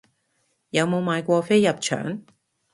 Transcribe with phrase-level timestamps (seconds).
[0.71, 2.23] 有冇買過飛入場